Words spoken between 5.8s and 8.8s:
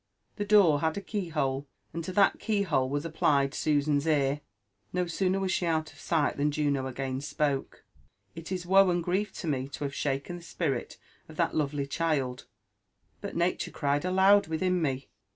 of sight than Juno again spoke." It is